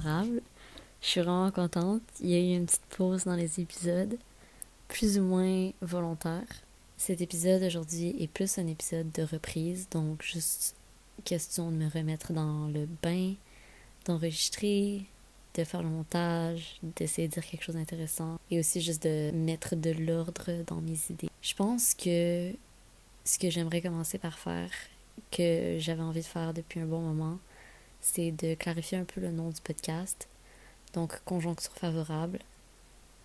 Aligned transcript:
Je 0.00 1.06
suis 1.06 1.20
vraiment 1.20 1.50
contente. 1.50 2.02
Il 2.20 2.30
y 2.30 2.34
a 2.34 2.38
eu 2.38 2.56
une 2.56 2.66
petite 2.66 2.86
pause 2.96 3.24
dans 3.24 3.34
les 3.34 3.60
épisodes, 3.60 4.16
plus 4.88 5.18
ou 5.18 5.22
moins 5.22 5.70
volontaire. 5.80 6.46
Cet 6.96 7.20
épisode 7.20 7.62
aujourd'hui 7.62 8.14
est 8.20 8.28
plus 8.28 8.58
un 8.58 8.66
épisode 8.68 9.10
de 9.12 9.22
reprise, 9.22 9.88
donc 9.90 10.22
juste 10.22 10.76
question 11.24 11.70
de 11.70 11.76
me 11.76 11.88
remettre 11.90 12.32
dans 12.32 12.68
le 12.68 12.86
bain, 13.02 13.34
d'enregistrer, 14.06 15.04
de 15.54 15.64
faire 15.64 15.82
le 15.82 15.88
montage, 15.88 16.78
d'essayer 16.96 17.28
de 17.28 17.34
dire 17.34 17.44
quelque 17.44 17.64
chose 17.64 17.74
d'intéressant 17.74 18.38
et 18.50 18.58
aussi 18.58 18.80
juste 18.80 19.02
de 19.02 19.30
mettre 19.32 19.76
de 19.76 19.90
l'ordre 19.90 20.64
dans 20.66 20.80
mes 20.80 20.98
idées. 21.10 21.28
Je 21.42 21.54
pense 21.54 21.94
que 21.94 22.52
ce 23.24 23.38
que 23.38 23.50
j'aimerais 23.50 23.82
commencer 23.82 24.18
par 24.18 24.38
faire, 24.38 24.70
que 25.30 25.76
j'avais 25.78 26.02
envie 26.02 26.20
de 26.20 26.26
faire 26.26 26.54
depuis 26.54 26.80
un 26.80 26.86
bon 26.86 27.00
moment, 27.00 27.38
c'est 28.02 28.32
de 28.32 28.54
clarifier 28.54 28.98
un 28.98 29.04
peu 29.04 29.20
le 29.20 29.30
nom 29.30 29.48
du 29.48 29.60
podcast. 29.62 30.28
Donc, 30.92 31.22
conjoncture 31.24 31.72
favorable. 31.72 32.40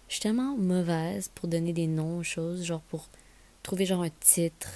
Je 0.08 0.13
suis 0.13 0.22
tellement 0.22 0.55
mauvaise 0.55 1.30
pour 1.35 1.49
donner 1.49 1.73
des 1.73 1.88
noms 1.88 2.20
aux 2.20 2.23
choses, 2.23 2.63
genre 2.63 2.82
pour 2.82 3.09
trouver 3.63 3.85
genre 3.85 4.04
un 4.04 4.12
titre. 4.21 4.70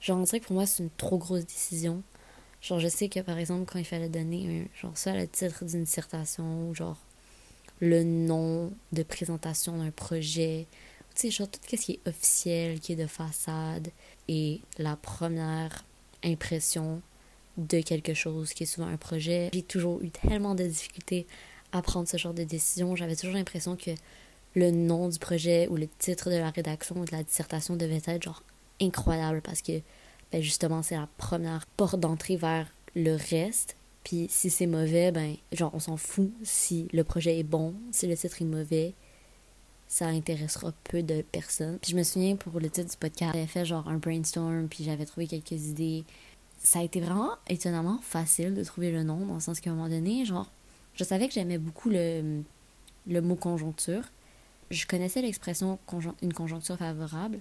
Genre, 0.00 0.18
on 0.18 0.22
dirait 0.22 0.38
que 0.38 0.46
pour 0.46 0.54
moi, 0.54 0.66
c'est 0.66 0.84
une 0.84 0.90
trop 0.90 1.18
grosse 1.18 1.46
décision. 1.46 2.02
Genre, 2.62 2.78
je 2.78 2.88
sais 2.88 3.08
que 3.08 3.20
par 3.20 3.38
exemple, 3.38 3.64
quand 3.70 3.78
il 3.78 3.84
fallait 3.84 4.08
donner 4.08 4.62
un, 4.62 4.80
genre 4.80 4.96
ça, 4.96 5.14
le 5.14 5.26
titre 5.26 5.64
d'une 5.64 5.84
dissertation, 5.84 6.68
ou 6.68 6.74
genre 6.74 6.98
le 7.80 8.04
nom 8.04 8.72
de 8.92 9.02
présentation 9.02 9.78
d'un 9.78 9.90
projet, 9.90 10.66
tu 11.14 11.22
sais, 11.22 11.30
genre 11.30 11.48
tout 11.50 11.60
ce 11.68 11.76
qui 11.76 11.92
est 11.92 12.08
officiel, 12.08 12.80
qui 12.80 12.92
est 12.92 12.96
de 12.96 13.06
façade, 13.06 13.88
et 14.28 14.60
la 14.78 14.96
première 14.96 15.84
impression 16.24 17.00
de 17.58 17.80
quelque 17.80 18.14
chose 18.14 18.54
qui 18.54 18.62
est 18.62 18.66
souvent 18.66 18.86
un 18.86 18.96
projet. 18.96 19.50
J'ai 19.52 19.62
toujours 19.62 20.00
eu 20.00 20.10
tellement 20.10 20.54
de 20.54 20.64
difficultés 20.64 21.26
à 21.72 21.82
prendre 21.82 22.08
ce 22.08 22.16
genre 22.16 22.34
de 22.34 22.44
décision. 22.44 22.96
J'avais 22.96 23.16
toujours 23.16 23.34
l'impression 23.34 23.76
que 23.76 23.90
le 24.54 24.70
nom 24.70 25.08
du 25.08 25.18
projet 25.18 25.68
ou 25.68 25.76
le 25.76 25.88
titre 25.98 26.30
de 26.30 26.36
la 26.36 26.50
rédaction 26.50 26.96
ou 26.96 27.04
de 27.04 27.12
la 27.12 27.22
dissertation 27.22 27.76
devait 27.76 28.00
être 28.06 28.22
genre 28.22 28.42
incroyable 28.80 29.42
parce 29.42 29.60
que 29.60 29.80
ben 30.32 30.42
justement 30.42 30.82
c'est 30.82 30.96
la 30.96 31.08
première 31.18 31.66
porte 31.76 32.00
d'entrée 32.00 32.36
vers 32.36 32.66
le 32.94 33.16
reste. 33.16 33.76
Puis 34.04 34.26
si 34.30 34.50
c'est 34.50 34.66
mauvais, 34.66 35.12
ben 35.12 35.36
genre 35.52 35.72
on 35.74 35.80
s'en 35.80 35.96
fout 35.96 36.32
si 36.42 36.88
le 36.92 37.04
projet 37.04 37.38
est 37.38 37.44
bon, 37.44 37.74
si 37.92 38.06
le 38.06 38.16
titre 38.16 38.40
est 38.40 38.46
mauvais, 38.46 38.94
ça 39.86 40.06
intéressera 40.06 40.72
peu 40.84 41.02
de 41.02 41.22
personnes. 41.22 41.78
Puis 41.80 41.92
je 41.92 41.96
me 41.96 42.02
souviens 42.02 42.36
pour 42.36 42.60
le 42.60 42.70
titre 42.70 42.90
du 42.90 42.96
podcast, 42.96 43.32
j'avais 43.34 43.46
fait 43.46 43.64
genre 43.64 43.88
un 43.88 43.96
brainstorm 43.96 44.68
puis 44.68 44.84
j'avais 44.84 45.06
trouvé 45.06 45.26
quelques 45.26 45.52
idées. 45.52 46.04
Ça 46.62 46.80
a 46.80 46.82
été 46.82 47.00
vraiment 47.00 47.30
étonnamment 47.48 47.98
facile 48.02 48.54
de 48.54 48.64
trouver 48.64 48.90
le 48.90 49.02
nom 49.04 49.24
dans 49.26 49.34
le 49.34 49.40
sens 49.40 49.60
qu'à 49.60 49.70
un 49.70 49.74
moment 49.74 49.88
donné, 49.88 50.24
genre 50.24 50.50
je 50.98 51.04
savais 51.04 51.28
que 51.28 51.34
j'aimais 51.34 51.58
beaucoup 51.58 51.90
le, 51.90 52.42
le 53.06 53.20
mot 53.22 53.36
conjoncture. 53.36 54.02
Je 54.70 54.84
connaissais 54.86 55.22
l'expression 55.22 55.78
une 56.22 56.32
conjoncture 56.32 56.76
favorable. 56.76 57.38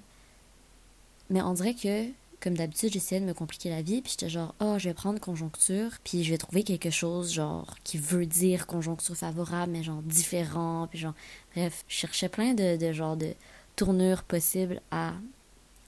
Mais 1.32 1.42
on 1.42 1.54
dirait 1.54 1.74
que, 1.74 2.08
comme 2.40 2.56
d'habitude, 2.56 2.94
j'essayais 2.94 3.20
de 3.20 3.26
me 3.26 3.34
compliquer 3.34 3.70
la 3.70 3.82
vie. 3.82 4.02
Puis 4.02 4.12
j'étais 4.12 4.30
genre, 4.30 4.54
oh, 4.62 4.76
je 4.78 4.90
vais 4.90 4.94
prendre 4.94 5.20
conjoncture. 5.20 5.90
Puis 6.04 6.24
je 6.24 6.30
vais 6.30 6.38
trouver 6.38 6.64
quelque 6.64 6.92
chose, 6.92 7.34
genre, 7.34 7.76
qui 7.84 7.98
veut 7.98 8.28
dire 8.28 8.68
conjoncture 8.68 9.18
favorable, 9.18 9.72
mais 9.72 9.82
genre 9.84 10.04
différent. 10.04 10.88
Puis 10.88 11.00
genre, 11.00 11.16
bref, 11.56 11.84
je 11.88 11.96
cherchais 11.96 12.30
plein 12.30 12.54
de, 12.54 12.78
de 12.78 12.94
genre 12.94 13.18
de 13.18 13.34
tournures 13.76 14.24
possibles 14.24 14.82
à 14.92 15.14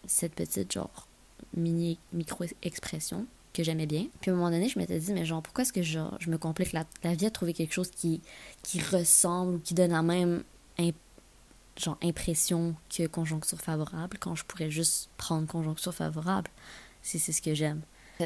cette 0.07 0.33
petite, 0.33 0.73
genre, 0.73 1.07
mini 1.55 1.99
micro-expression 2.13 3.25
que 3.53 3.63
j'aimais 3.63 3.87
bien. 3.87 4.07
Puis 4.21 4.31
à 4.31 4.33
un 4.33 4.37
moment 4.37 4.51
donné, 4.51 4.69
je 4.69 4.77
m'étais 4.77 4.99
dit, 4.99 5.11
mais 5.13 5.25
genre, 5.25 5.41
pourquoi 5.41 5.63
est-ce 5.63 5.73
que 5.73 5.81
je, 5.81 5.99
je 6.19 6.29
me 6.29 6.37
complique 6.37 6.71
la, 6.71 6.85
la, 7.03 7.15
vie 7.15 7.25
à 7.25 7.31
trouver 7.31 7.53
quelque 7.53 7.73
chose 7.73 7.89
qui, 7.89 8.21
qui 8.63 8.79
ressemble 8.79 9.55
ou 9.55 9.59
qui 9.59 9.73
donne 9.73 9.91
la 9.91 10.01
même 10.01 10.43
genre, 11.77 11.97
impression 12.03 12.75
que 12.95 13.07
conjoncture 13.07 13.59
favorable 13.59 14.17
quand 14.19 14.35
je 14.35 14.43
pourrais 14.43 14.69
juste 14.69 15.09
prendre 15.17 15.47
conjoncture 15.47 15.93
favorable? 15.93 16.49
Si 17.01 17.19
c'est 17.19 17.31
ce 17.31 17.41
que 17.41 17.53
j'aime. 17.53 17.81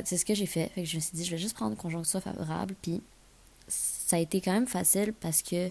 C'est 0.06 0.18
ce 0.18 0.26
que 0.26 0.34
j'ai 0.34 0.48
fait. 0.48 0.72
je 0.76 0.96
me 0.96 1.02
suis 1.02 1.16
dit, 1.16 1.24
je 1.24 1.32
vais 1.32 1.38
juste 1.38 1.56
prendre 1.56 1.78
conjoncture 1.78 2.22
favorable. 2.22 2.74
Puis 2.82 3.02
ça 3.68 4.16
a 4.16 4.20
été 4.20 4.42
quand 4.42 4.52
même 4.52 4.68
facile 4.68 5.14
parce 5.14 5.44
que 5.44 5.70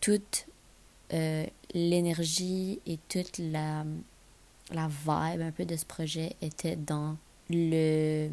toute 0.00 0.46
euh, 1.14 1.46
l'énergie 1.72 2.80
et 2.84 2.98
toute 3.08 3.38
la, 3.38 3.84
la 4.72 4.88
vibe 4.88 5.42
un 5.42 5.50
peu 5.50 5.64
de 5.64 5.76
ce 5.76 5.84
projet 5.84 6.36
était 6.42 6.76
dans 6.76 7.16
le 7.50 8.28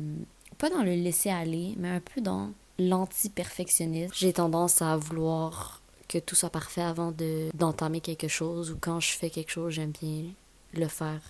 pas 0.58 0.70
dans 0.70 0.84
le 0.84 0.96
laisser 0.96 1.30
aller, 1.30 1.74
mais 1.78 1.90
un 1.90 2.00
peu 2.00 2.22
dans 2.22 2.52
l'anti-perfectionnisme. 2.80 4.14
J'ai 4.16 4.34
tendance 4.34 4.82
à 4.82 4.96
vouloir 4.98 5.82
que 6.08 6.18
tout 6.18 6.36
soit 6.36 6.50
parfait 6.50 6.82
avant 6.82 7.12
de 7.12 7.50
d'entamer 7.54 8.02
quelque 8.02 8.28
chose 8.28 8.72
ou 8.72 8.78
quand 8.80 9.00
je 9.00 9.12
fais 9.12 9.30
quelque 9.30 9.52
chose, 9.52 9.74
j'aime 9.74 9.92
bien 9.92 10.26
le 10.74 10.88
faire 10.88 11.22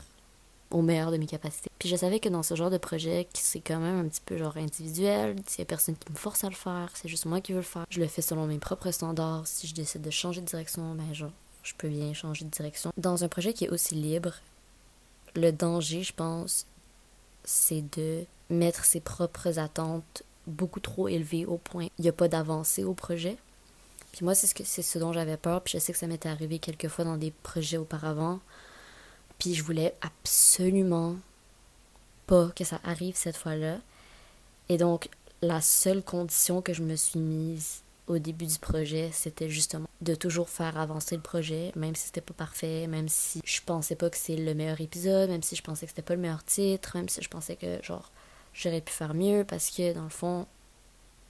au 0.72 0.82
meilleur 0.82 1.12
de 1.12 1.18
mes 1.18 1.28
capacités. 1.28 1.70
Puis 1.80 1.88
je 1.90 1.96
savais 1.96 2.20
que 2.20 2.30
dans 2.30 2.44
ce 2.44 2.56
genre 2.56 2.70
de 2.70 2.78
projet, 2.78 3.28
c'est 3.34 3.60
quand 3.60 3.80
même 3.80 4.06
un 4.06 4.10
petit 4.10 4.22
peu 4.26 4.38
genre 4.38 4.58
individuel, 4.58 5.36
s'il 5.46 5.60
y 5.60 5.62
a 5.62 5.66
personne 5.66 5.96
qui 5.96 6.12
me 6.12 6.18
force 6.18 6.44
à 6.44 6.50
le 6.50 6.56
faire, 6.56 6.90
c'est 6.96 7.08
juste 7.08 7.26
moi 7.26 7.40
qui 7.40 7.54
veux 7.54 7.60
le 7.60 7.64
faire. 7.64 7.86
Je 7.90 8.00
le 8.00 8.08
fais 8.08 8.22
selon 8.22 8.48
mes 8.48 8.58
propres 8.58 8.92
standards. 8.92 9.48
Si 9.48 9.68
je 9.68 9.74
décide 9.74 10.02
de 10.02 10.10
changer 10.10 10.42
de 10.42 10.46
direction, 10.46 10.96
ben 10.96 11.14
genre, 11.14 11.32
je 11.64 11.74
peux 11.78 11.88
bien 11.88 12.14
changer 12.14 12.46
de 12.46 12.50
direction. 12.50 12.92
Dans 12.98 13.24
un 13.24 13.28
projet 13.28 13.54
qui 13.54 13.66
est 13.66 13.70
aussi 13.70 13.96
libre, 13.96 14.34
le 15.36 15.52
danger, 15.52 16.04
je 16.04 16.14
pense, 16.14 16.66
c'est 17.44 17.84
de 17.98 18.26
mettre 18.50 18.86
ses 18.86 19.00
propres 19.00 19.60
attentes 19.60 20.24
beaucoup 20.48 20.80
trop 20.80 21.08
élevées 21.08 21.46
au 21.46 21.58
point 21.58 21.88
il 21.98 22.04
n'y 22.04 22.10
a 22.10 22.14
pas 22.14 22.28
d'avancée 22.28 22.84
au 22.84 22.94
projet. 22.94 23.38
Puis 24.12 24.24
moi, 24.24 24.36
c'est 24.36 24.48
ce, 24.48 24.82
ce 24.82 25.00
dont 25.00 25.12
j'avais 25.12 25.38
peur. 25.38 25.62
Puis 25.62 25.74
je 25.74 25.80
sais 25.80 25.92
que 25.92 26.00
ça 26.00 26.08
m'était 26.08 26.30
arrivé 26.30 26.60
quelques 26.60 26.88
fois 26.88 27.04
dans 27.04 27.18
des 27.18 27.32
projets 27.32 27.78
auparavant. 27.78 28.40
Puis 29.40 29.56
je 29.56 29.64
voulais 29.64 29.94
absolument 30.02 31.18
pas 32.26 32.50
que 32.56 32.64
ça 32.64 32.80
arrive 32.84 33.16
cette 33.16 33.36
fois-là. 33.36 33.80
Et 34.70 34.78
donc, 34.78 35.10
la 35.42 35.60
seule 35.62 36.02
condition 36.02 36.62
que 36.62 36.74
je 36.74 36.82
me 36.82 36.96
suis 36.96 37.20
mise 37.20 37.82
au 38.08 38.20
début 38.20 38.46
du 38.46 38.60
projet, 38.60 39.10
c'était 39.12 39.50
justement 39.50 39.88
de 40.02 40.14
toujours 40.16 40.50
faire 40.50 40.78
avancer 40.78 41.16
le 41.16 41.22
projet, 41.22 41.72
même 41.76 41.96
si 41.96 42.08
c'était 42.08 42.22
pas 42.22 42.34
parfait, 42.34 42.88
même 42.88 43.10
si 43.10 43.42
je 43.44 43.62
pensais 43.66 43.96
pas 43.96 44.10
que 44.10 44.18
c'est 44.18 44.36
le 44.36 44.54
meilleur 44.54 44.80
épisode, 44.82 45.30
même 45.30 45.42
si 45.42 45.56
je 45.56 45.64
pensais 45.64 45.86
que 45.86 45.92
c'était 45.92 46.02
pas 46.02 46.16
le 46.16 46.22
meilleur 46.22 46.44
titre, 46.44 46.96
même 46.96 47.10
si 47.10 47.22
je 47.22 47.30
pensais 47.30 47.56
que 47.56 47.82
genre 47.82 48.12
j'aurais 48.54 48.82
pu 48.82 48.94
faire 48.94 49.14
mieux 49.14 49.44
parce 49.44 49.70
que 49.70 49.94
dans 49.94 50.04
le 50.04 50.10
fond 50.10 50.46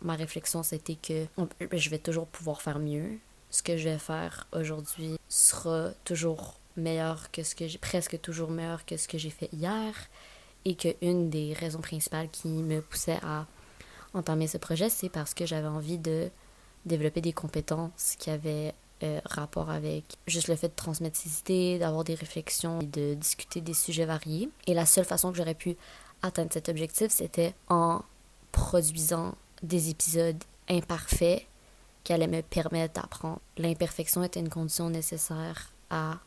ma 0.01 0.15
réflexion 0.15 0.63
c'était 0.63 0.95
que 0.95 1.25
ben, 1.37 1.47
je 1.71 1.89
vais 1.89 1.97
toujours 1.97 2.27
pouvoir 2.27 2.61
faire 2.61 2.79
mieux. 2.79 3.17
Ce 3.49 3.63
que 3.63 3.77
je 3.77 3.87
vais 3.87 3.97
faire 3.97 4.47
aujourd'hui 4.51 5.17
sera 5.29 5.91
toujours 6.03 6.59
meilleur 6.75 7.31
que 7.31 7.43
ce 7.43 7.55
que 7.55 7.67
j'ai 7.67 7.77
presque 7.77 8.19
toujours 8.19 8.51
meilleur 8.51 8.85
que 8.85 8.97
ce 8.97 9.07
que 9.07 9.17
j'ai 9.17 9.29
fait 9.29 9.49
hier 9.53 9.93
et 10.65 10.75
que 10.75 10.89
une 11.01 11.29
des 11.29 11.53
raisons 11.53 11.79
principales 11.79 12.29
qui 12.29 12.49
me 12.49 12.81
poussait 12.81 13.19
à 13.23 13.45
entamer 14.13 14.47
ce 14.47 14.57
projet, 14.57 14.89
c'est 14.89 15.09
parce 15.09 15.33
que 15.33 15.45
j'avais 15.45 15.67
envie 15.67 15.97
de 15.97 16.29
développer 16.85 17.21
des 17.21 17.33
compétences 17.33 18.15
qui 18.17 18.29
avaient 18.29 18.73
euh, 19.03 19.19
rapport 19.25 19.69
avec 19.69 20.05
juste 20.27 20.47
le 20.47 20.55
fait 20.55 20.69
de 20.69 20.75
transmettre 20.75 21.17
ses 21.17 21.39
idées, 21.39 21.79
d'avoir 21.79 22.03
des 22.03 22.15
réflexions 22.15 22.79
et 22.81 22.85
de 22.85 23.13
discuter 23.13 23.61
des 23.61 23.73
sujets 23.73 24.05
variés. 24.05 24.49
Et 24.67 24.73
la 24.73 24.85
seule 24.85 25.05
façon 25.05 25.31
que 25.31 25.37
j'aurais 25.37 25.55
pu 25.55 25.75
atteindre 26.21 26.51
cet 26.53 26.69
objectif, 26.69 27.11
c'était 27.11 27.53
en 27.67 28.01
produisant 28.51 29.35
des 29.63 29.89
épisodes 29.89 30.41
imparfaits 30.69 31.45
qui 32.03 32.13
allaient 32.13 32.27
me 32.27 32.41
permettre 32.41 32.93
d'apprendre. 32.93 33.39
L'imperfection 33.57 34.23
était 34.23 34.39
une 34.39 34.49
condition 34.49 34.89
nécessaire 34.89 35.71
à 35.89 36.19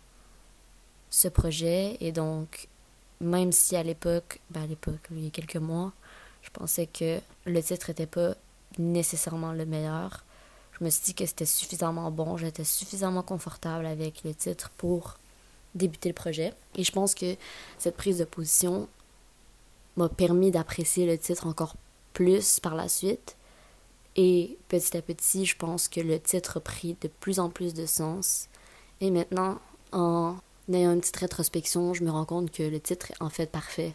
ce 1.11 1.29
projet 1.29 1.97
et 2.01 2.13
donc 2.13 2.69
même 3.21 3.53
si 3.53 3.77
à 3.77 3.83
l'époque, 3.83 4.41
ben 4.51 4.63
à 4.63 4.67
l'époque, 4.67 5.09
il 5.11 5.25
y 5.25 5.27
a 5.27 5.31
quelques 5.31 5.57
mois, 5.57 5.93
je 6.43 6.51
pensais 6.51 6.87
que 6.87 7.19
le 7.47 7.63
titre 7.63 7.89
n'était 7.89 8.07
pas 8.07 8.35
nécessairement 8.79 9.53
le 9.53 9.65
meilleur, 9.67 10.25
je 10.79 10.85
me 10.85 10.91
suis 10.91 11.05
dit 11.07 11.15
que 11.15 11.27
c'était 11.27 11.47
suffisamment 11.47 12.11
bon, 12.11 12.37
j'étais 12.37 12.65
suffisamment 12.65 13.23
confortable 13.23 13.87
avec 13.87 14.23
le 14.25 14.35
titre 14.35 14.71
pour 14.77 15.17
débuter 15.75 16.09
le 16.09 16.15
projet. 16.15 16.55
Et 16.77 16.85
je 16.85 16.93
pense 16.93 17.15
que 17.15 17.37
cette 17.79 17.97
prise 17.97 18.19
de 18.19 18.25
position 18.25 18.89
m'a 19.97 20.09
permis 20.09 20.51
d'apprécier 20.51 21.07
le 21.07 21.19
titre 21.19 21.47
encore 21.47 21.75
plus 22.13 22.61
par 22.61 22.75
la 22.75 22.89
suite. 22.89 23.37
Et 24.17 24.57
petit 24.69 24.97
à 24.97 25.03
petit, 25.03 25.47
je 25.47 25.57
pense 25.57 25.89
que 25.89 26.01
le 26.01 26.19
titre 26.19 26.59
a 26.59 26.61
pris 26.61 26.97
de 27.01 27.09
plus 27.09 27.39
en 27.41 27.51
plus 27.51 27.75
de 27.75 27.87
sens. 27.87 28.49
Et 29.01 29.11
maintenant, 29.11 29.59
en 29.93 30.37
ayant 30.73 30.93
une 30.93 31.01
petite 31.01 31.17
rétrospection, 31.17 31.95
je 31.95 32.05
me 32.05 32.11
rends 32.11 32.25
compte 32.25 32.51
que 32.51 32.63
le 32.63 32.81
titre 32.81 33.11
est 33.11 33.23
en 33.23 33.31
fait 33.31 33.47
parfait 33.47 33.95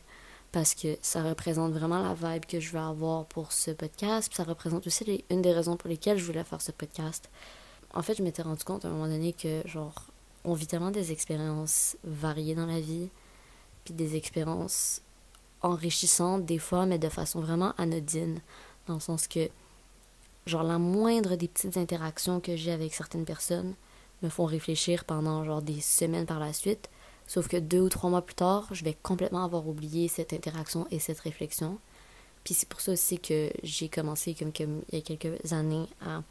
parce 0.53 0.75
que 0.75 0.97
ça 1.01 1.23
représente 1.23 1.73
vraiment 1.73 2.01
la 2.01 2.13
vibe 2.13 2.45
que 2.45 2.59
je 2.59 2.71
veux 2.71 2.79
avoir 2.79 3.25
pour 3.25 3.51
ce 3.51 3.71
podcast. 3.71 4.29
Puis 4.29 4.37
ça 4.37 4.43
représente 4.43 4.85
aussi 4.85 5.25
une 5.31 5.41
des 5.41 5.51
raisons 5.51 5.75
pour 5.75 5.89
lesquelles 5.89 6.19
je 6.19 6.23
voulais 6.23 6.43
faire 6.43 6.61
ce 6.61 6.71
podcast. 6.71 7.27
En 7.93 8.03
fait, 8.03 8.15
je 8.15 8.23
m'étais 8.23 8.43
rendu 8.43 8.63
compte 8.63 8.85
à 8.85 8.87
un 8.87 8.91
moment 8.91 9.07
donné 9.07 9.33
que, 9.33 9.67
genre, 9.67 9.95
on 10.45 10.53
vit 10.53 10.67
tellement 10.67 10.91
des 10.91 11.11
expériences 11.11 11.97
variées 12.03 12.53
dans 12.53 12.67
la 12.67 12.79
vie, 12.79 13.09
puis 13.83 13.95
des 13.95 14.15
expériences 14.15 15.01
enrichissantes 15.63 16.45
des 16.45 16.59
fois, 16.59 16.85
mais 16.85 16.99
de 16.99 17.09
façon 17.09 17.41
vraiment 17.41 17.73
anodine, 17.79 18.39
dans 18.85 18.95
le 18.95 18.99
sens 18.99 19.27
que 19.27 19.49
genre 20.45 20.63
la 20.63 20.77
moindre 20.77 21.35
des 21.35 21.47
petites 21.47 21.77
interactions 21.77 22.39
que 22.39 22.55
j'ai 22.55 22.71
avec 22.71 22.93
certaines 22.93 23.25
personnes 23.25 23.73
me 24.21 24.29
font 24.29 24.45
réfléchir 24.45 25.05
pendant 25.05 25.43
genre 25.45 25.63
des 25.63 25.81
semaines 25.81 26.27
par 26.27 26.39
la 26.39 26.53
suite. 26.53 26.89
Sauf 27.27 27.47
que 27.47 27.57
deux 27.57 27.81
ou 27.81 27.89
trois 27.89 28.09
mois 28.09 28.21
plus 28.21 28.35
tard, 28.35 28.67
je 28.71 28.83
vais 28.83 28.95
complètement 29.01 29.43
avoir 29.43 29.67
oublié 29.67 30.07
cette 30.07 30.33
interaction 30.33 30.87
et 30.91 30.99
cette 30.99 31.19
réflexion. 31.19 31.79
Puis 32.43 32.53
c'est 32.53 32.67
pour 32.67 32.81
ça 32.81 32.91
aussi 32.91 33.19
que 33.19 33.49
j'ai 33.63 33.87
commencé, 33.87 34.33
comme, 34.33 34.51
comme 34.51 34.81
il 34.91 34.99
y 34.99 35.01
a 35.01 35.01
quelques 35.01 35.53
années, 35.53 35.87
à 36.01 36.23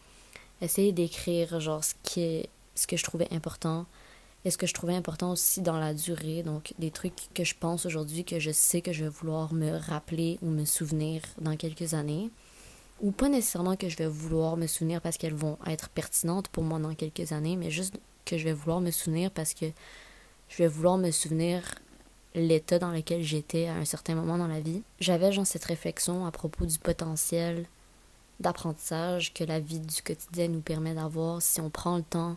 essayer 0.61 0.93
d'écrire 0.93 1.59
genre 1.61 1.83
ce, 1.83 2.43
ce 2.75 2.87
que 2.87 2.97
je 2.97 3.05
trouvais 3.05 3.29
important 3.33 3.87
et 4.44 4.50
ce 4.50 4.59
que 4.59 4.67
je 4.67 4.75
trouvais 4.75 4.94
important 4.94 5.33
aussi 5.33 5.61
dans 5.61 5.79
la 5.79 5.94
durée. 5.94 6.43
Donc 6.43 6.75
des 6.79 6.91
trucs 6.91 7.33
que 7.35 7.44
je 7.44 7.55
pense 7.59 7.87
aujourd'hui 7.87 8.25
que 8.25 8.39
je 8.39 8.50
sais 8.50 8.83
que 8.83 8.93
je 8.93 9.05
vais 9.05 9.11
vouloir 9.11 9.53
me 9.55 9.77
rappeler 9.77 10.39
ou 10.43 10.50
me 10.50 10.65
souvenir 10.65 11.23
dans 11.41 11.56
quelques 11.56 11.94
années. 11.94 12.31
Ou 13.00 13.11
pas 13.11 13.29
nécessairement 13.29 13.77
que 13.77 13.89
je 13.89 13.97
vais 13.97 14.06
vouloir 14.06 14.56
me 14.56 14.67
souvenir 14.67 15.00
parce 15.00 15.17
qu'elles 15.17 15.35
vont 15.35 15.59
être 15.67 15.89
pertinentes 15.89 16.49
pour 16.49 16.62
moi 16.62 16.79
dans 16.79 16.94
quelques 16.94 17.33
années, 17.33 17.56
mais 17.56 17.71
juste 17.71 17.99
que 18.25 18.39
je 18.39 18.44
vais 18.44 18.53
vouloir 18.53 18.81
me 18.81 18.93
souvenir 18.93 19.31
parce 19.33 19.55
que 19.55 19.67
je 20.53 20.59
vais 20.59 20.69
vouloir 20.69 20.99
me 20.99 21.11
souvenir 21.11 21.63
l'état 22.35 22.79
dans 22.79 22.91
lequel 22.91 23.23
j'étais 23.23 23.69
à 23.69 23.75
un 23.75 23.87
certain 23.87 24.15
moment 24.15 24.37
dans 24.37 24.49
la 24.49 24.61
vie. 24.61 24.83
J'avais 25.01 25.33
genre 25.33 25.47
cette 25.47 25.65
réflexion 25.65 26.27
à 26.27 26.31
propos 26.31 26.67
du 26.67 26.79
potentiel 26.79 27.67
d'apprentissage 28.39 29.33
que 29.33 29.45
la 29.45 29.61
vie 29.61 29.81
du 29.81 30.03
quotidien 30.03 30.49
nous 30.49 30.61
permet 30.61 30.95
d'avoir 30.95 31.41
si 31.41 31.61
on 31.61 31.71
prend 31.71 31.97
le 31.97 32.03
temps 32.03 32.37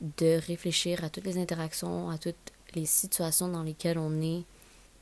de 0.00 0.38
réfléchir 0.46 1.02
à 1.02 1.10
toutes 1.10 1.24
les 1.24 1.38
interactions, 1.38 2.10
à 2.10 2.18
toutes 2.18 2.36
les 2.74 2.86
situations 2.86 3.48
dans 3.48 3.62
lesquelles 3.62 3.98
on 3.98 4.20
est 4.20 4.44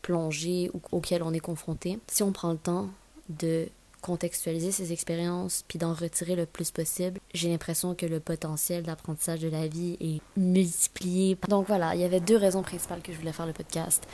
plongé 0.01 0.71
ou 0.73 0.81
auxquelles 0.93 1.23
on 1.23 1.33
est 1.33 1.41
confronté. 1.41 1.99
Si 2.07 2.23
on 2.23 2.33
prend 2.33 2.53
le 2.53 2.59
temps 2.59 2.89
de 3.29 3.69
contextualiser 4.05 4.71
ces 4.71 4.93
expériences 4.93 5.65
puis 5.67 5.79
d'en 5.79 5.95
retirer 5.95 6.37
le 6.37 6.45
plus 6.45 6.71
possible, 6.71 7.19
j'ai 7.33 7.49
l'impression 7.49 7.95
que 7.95 8.05
le 8.05 8.21
potentiel 8.21 8.83
d'apprentissage 8.83 9.41
de 9.41 9.49
la 9.49 9.67
vie 9.67 9.97
est 9.99 10.21
multiplié. 10.39 11.39
Donc 11.49 11.69
voilà, 11.69 11.95
il 11.95 12.03
y 12.03 12.05
avait 12.05 12.21
deux 12.21 12.37
raisons 12.37 12.63
principales 12.63 13.01
que 13.01 13.15
je 13.15 13.19
voulais 13.19 13.33
faire 13.33 13.47
le 13.47 13.55
podcast. 13.55 14.07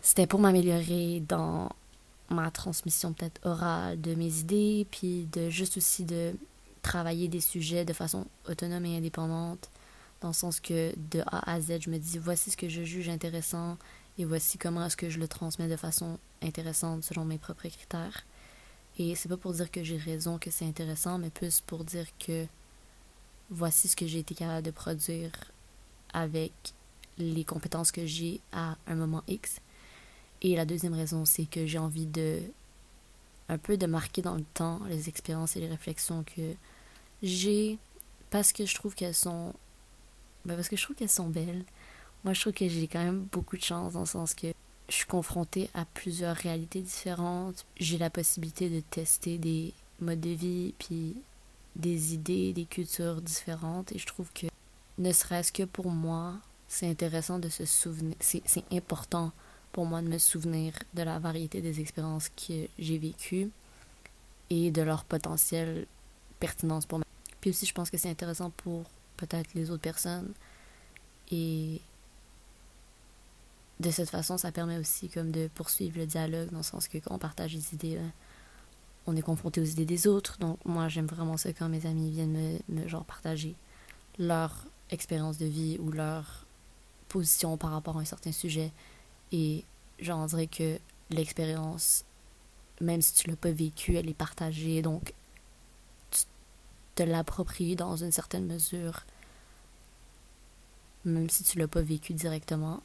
C'était 0.00 0.28
pour 0.28 0.38
m'améliorer 0.38 1.24
dans 1.28 1.70
ma 2.30 2.52
transmission 2.52 3.12
peut-être 3.12 3.44
orale 3.44 4.00
de 4.00 4.14
mes 4.14 4.38
idées, 4.38 4.86
puis 4.92 5.28
de 5.32 5.50
juste 5.50 5.76
aussi 5.76 6.04
de 6.04 6.32
travailler 6.82 7.26
des 7.26 7.40
sujets 7.40 7.84
de 7.84 7.92
façon 7.92 8.26
autonome 8.48 8.86
et 8.86 8.96
indépendante, 8.96 9.70
dans 10.20 10.28
le 10.28 10.34
sens 10.34 10.60
que 10.60 10.92
de 11.10 11.20
A 11.26 11.52
à 11.52 11.60
Z, 11.60 11.80
je 11.80 11.90
me 11.90 11.98
dis 11.98 12.18
voici 12.18 12.52
ce 12.52 12.56
que 12.56 12.68
je 12.68 12.84
juge 12.84 13.08
intéressant 13.08 13.76
et 14.18 14.24
voici 14.24 14.56
comment 14.56 14.86
est-ce 14.86 14.96
que 14.96 15.10
je 15.10 15.18
le 15.18 15.26
transmets 15.26 15.68
de 15.68 15.76
façon 15.76 16.20
intéressante 16.42 17.02
selon 17.02 17.24
mes 17.24 17.38
propres 17.38 17.66
critères. 17.68 18.24
Et 18.98 19.14
c'est 19.14 19.28
pas 19.28 19.36
pour 19.36 19.52
dire 19.52 19.70
que 19.70 19.82
j'ai 19.82 19.96
raison, 19.96 20.38
que 20.38 20.50
c'est 20.50 20.66
intéressant, 20.66 21.18
mais 21.18 21.30
plus 21.30 21.60
pour 21.60 21.84
dire 21.84 22.06
que 22.18 22.46
voici 23.50 23.88
ce 23.88 23.96
que 23.96 24.06
j'ai 24.06 24.18
été 24.18 24.34
capable 24.34 24.64
de 24.66 24.70
produire 24.70 25.32
avec 26.12 26.52
les 27.18 27.44
compétences 27.44 27.92
que 27.92 28.06
j'ai 28.06 28.40
à 28.52 28.76
un 28.86 28.94
moment 28.94 29.22
X. 29.28 29.60
Et 30.42 30.56
la 30.56 30.64
deuxième 30.64 30.94
raison, 30.94 31.24
c'est 31.24 31.46
que 31.46 31.66
j'ai 31.66 31.78
envie 31.78 32.06
de 32.06 32.40
un 33.48 33.58
peu 33.58 33.76
de 33.76 33.86
marquer 33.86 34.22
dans 34.22 34.34
le 34.34 34.44
temps 34.54 34.80
les 34.88 35.08
expériences 35.08 35.56
et 35.56 35.60
les 35.60 35.68
réflexions 35.68 36.24
que 36.24 36.54
j'ai 37.22 37.78
parce 38.30 38.52
que 38.52 38.64
je 38.64 38.74
trouve 38.74 38.94
qu'elles 38.94 39.14
sont 39.14 39.52
ben 40.44 40.54
parce 40.56 40.68
que 40.68 40.76
je 40.76 40.82
trouve 40.82 40.96
qu'elles 40.96 41.08
sont 41.08 41.28
belles. 41.28 41.64
Moi, 42.24 42.34
je 42.34 42.40
trouve 42.40 42.52
que 42.52 42.68
j'ai 42.68 42.86
quand 42.86 43.02
même 43.02 43.26
beaucoup 43.32 43.56
de 43.56 43.62
chance 43.62 43.92
dans 43.94 44.00
le 44.00 44.06
sens 44.06 44.34
que 44.34 44.48
je 44.92 44.98
suis 44.98 45.06
confrontée 45.06 45.70
à 45.72 45.86
plusieurs 45.86 46.36
réalités 46.36 46.82
différentes. 46.82 47.64
J'ai 47.78 47.96
la 47.96 48.10
possibilité 48.10 48.68
de 48.68 48.80
tester 48.80 49.38
des 49.38 49.72
modes 50.00 50.20
de 50.20 50.28
vie, 50.28 50.74
puis 50.78 51.16
des 51.76 52.12
idées, 52.12 52.52
des 52.52 52.66
cultures 52.66 53.22
différentes. 53.22 53.90
Et 53.92 53.98
je 53.98 54.04
trouve 54.04 54.30
que, 54.34 54.48
ne 54.98 55.10
serait-ce 55.10 55.50
que 55.50 55.62
pour 55.62 55.90
moi, 55.90 56.34
c'est 56.68 56.86
intéressant 56.90 57.38
de 57.38 57.48
se 57.48 57.64
souvenir. 57.64 58.16
C'est 58.20 58.70
important 58.70 59.32
pour 59.72 59.86
moi 59.86 60.02
de 60.02 60.08
me 60.08 60.18
souvenir 60.18 60.74
de 60.92 61.02
la 61.02 61.18
variété 61.18 61.62
des 61.62 61.80
expériences 61.80 62.28
que 62.28 62.68
j'ai 62.78 62.98
vécues 62.98 63.48
et 64.50 64.70
de 64.70 64.82
leur 64.82 65.04
potentielle 65.04 65.86
pertinence 66.38 66.84
pour 66.84 66.98
moi. 66.98 67.06
Puis 67.40 67.48
aussi, 67.48 67.64
je 67.64 67.72
pense 67.72 67.88
que 67.88 67.96
c'est 67.96 68.10
intéressant 68.10 68.50
pour 68.50 68.84
peut-être 69.16 69.54
les 69.54 69.70
autres 69.70 69.80
personnes. 69.80 70.34
Et 71.30 71.80
de 73.82 73.90
cette 73.90 74.10
façon, 74.10 74.38
ça 74.38 74.52
permet 74.52 74.78
aussi 74.78 75.08
comme 75.08 75.30
de 75.30 75.48
poursuivre 75.48 75.98
le 75.98 76.06
dialogue, 76.06 76.50
dans 76.50 76.58
le 76.58 76.62
sens 76.62 76.88
que 76.88 76.98
quand 76.98 77.14
on 77.14 77.18
partage 77.18 77.54
des 77.54 77.74
idées, 77.74 77.96
ben, 77.96 78.12
on 79.06 79.16
est 79.16 79.22
confronté 79.22 79.60
aux 79.60 79.64
idées 79.64 79.84
des 79.84 80.06
autres. 80.06 80.38
Donc 80.38 80.58
moi, 80.64 80.88
j'aime 80.88 81.06
vraiment 81.06 81.36
ça 81.36 81.52
quand 81.52 81.68
mes 81.68 81.84
amis 81.86 82.10
viennent 82.10 82.60
me, 82.68 82.88
genre 82.88 83.04
partager 83.04 83.54
leur 84.18 84.64
expérience 84.90 85.38
de 85.38 85.46
vie 85.46 85.78
ou 85.80 85.90
leur 85.90 86.46
position 87.08 87.56
par 87.56 87.72
rapport 87.72 87.98
à 87.98 88.00
un 88.00 88.04
certain 88.04 88.32
sujet. 88.32 88.72
Et 89.32 89.64
j'en 89.98 90.24
dirais 90.26 90.46
que 90.46 90.78
l'expérience, 91.10 92.04
même 92.80 93.02
si 93.02 93.14
tu 93.14 93.28
l'as 93.28 93.36
pas 93.36 93.50
vécue, 93.50 93.96
elle 93.96 94.08
est 94.08 94.14
partagée. 94.14 94.80
Donc 94.82 95.12
tu 96.10 96.22
te 96.94 97.02
l'appropries 97.02 97.74
dans 97.74 97.96
une 97.96 98.12
certaine 98.12 98.46
mesure, 98.46 99.04
même 101.04 101.28
si 101.28 101.42
tu 101.42 101.58
l'as 101.58 101.68
pas 101.68 101.82
vécu 101.82 102.12
directement. 102.14 102.80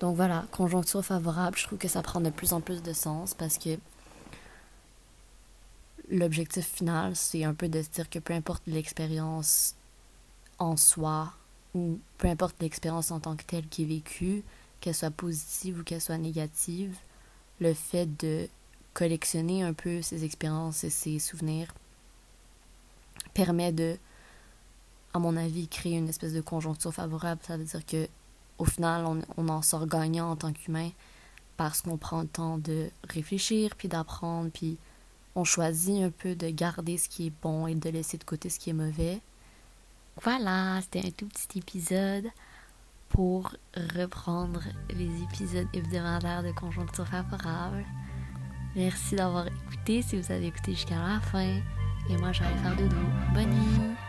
Donc 0.00 0.16
voilà, 0.16 0.46
conjoncture 0.50 1.04
favorable, 1.04 1.58
je 1.58 1.66
trouve 1.66 1.78
que 1.78 1.88
ça 1.88 2.00
prend 2.00 2.22
de 2.22 2.30
plus 2.30 2.54
en 2.54 2.62
plus 2.62 2.82
de 2.82 2.94
sens 2.94 3.34
parce 3.34 3.58
que 3.58 3.78
l'objectif 6.10 6.66
final, 6.66 7.14
c'est 7.14 7.44
un 7.44 7.52
peu 7.52 7.68
de 7.68 7.82
se 7.82 7.90
dire 7.90 8.08
que 8.08 8.18
peu 8.18 8.32
importe 8.32 8.62
l'expérience 8.66 9.74
en 10.58 10.78
soi 10.78 11.34
ou 11.74 12.00
peu 12.16 12.28
importe 12.28 12.56
l'expérience 12.62 13.10
en 13.10 13.20
tant 13.20 13.36
que 13.36 13.44
telle 13.44 13.68
qui 13.68 13.82
est 13.82 13.86
vécue, 13.86 14.42
qu'elle 14.80 14.94
soit 14.94 15.10
positive 15.10 15.80
ou 15.80 15.84
qu'elle 15.84 16.00
soit 16.00 16.18
négative, 16.18 16.96
le 17.60 17.74
fait 17.74 18.06
de 18.06 18.48
collectionner 18.94 19.62
un 19.62 19.74
peu 19.74 20.00
ces 20.00 20.24
expériences 20.24 20.82
et 20.82 20.90
ces 20.90 21.18
souvenirs 21.18 21.72
permet 23.34 23.70
de, 23.70 23.98
à 25.12 25.18
mon 25.18 25.36
avis, 25.36 25.68
créer 25.68 25.98
une 25.98 26.08
espèce 26.08 26.32
de 26.32 26.40
conjoncture 26.40 26.92
favorable. 26.92 27.42
Ça 27.46 27.58
veut 27.58 27.64
dire 27.64 27.84
que 27.84 28.08
au 28.60 28.64
final, 28.64 29.04
on, 29.36 29.48
en 29.48 29.62
sort 29.62 29.86
gagnant 29.86 30.30
en 30.30 30.36
tant 30.36 30.52
qu'humain 30.52 30.90
parce 31.56 31.82
qu'on 31.82 31.96
prend 31.96 32.22
le 32.22 32.28
temps 32.28 32.58
de 32.58 32.90
réfléchir, 33.08 33.74
puis 33.76 33.88
d'apprendre, 33.88 34.50
puis 34.50 34.78
on 35.34 35.44
choisit 35.44 36.02
un 36.02 36.10
peu 36.10 36.34
de 36.34 36.48
garder 36.50 36.96
ce 36.96 37.08
qui 37.08 37.26
est 37.26 37.32
bon 37.42 37.66
et 37.66 37.74
de 37.74 37.90
laisser 37.90 38.18
de 38.18 38.24
côté 38.24 38.48
ce 38.48 38.58
qui 38.58 38.70
est 38.70 38.74
mauvais. 38.74 39.20
Voilà, 40.22 40.80
c'était 40.82 41.06
un 41.06 41.10
tout 41.10 41.26
petit 41.26 41.58
épisode 41.58 42.26
pour 43.08 43.54
reprendre 43.96 44.62
les 44.90 45.22
épisodes 45.22 45.68
hebdomadaires 45.72 46.42
de 46.42 46.52
Conjoncture 46.52 47.06
Favorable. 47.06 47.84
Merci 48.76 49.16
d'avoir 49.16 49.46
écouté 49.46 50.02
si 50.02 50.20
vous 50.20 50.32
avez 50.32 50.46
écouté 50.46 50.72
jusqu'à 50.72 50.96
la 50.96 51.20
fin. 51.20 51.60
Et 52.08 52.16
moi, 52.18 52.32
j'arrive 52.32 52.58
faire 52.58 52.76
de 52.76 52.82
dodo. 52.82 52.96
Bonne 53.34 53.50
nuit! 53.50 53.99